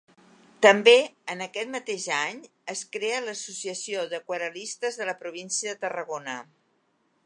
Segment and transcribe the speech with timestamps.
[0.65, 0.95] També,
[1.33, 2.41] en aquest mateix any,
[2.75, 6.41] es crea l'Associació d'Aquarel·listes de la província de Tarragona.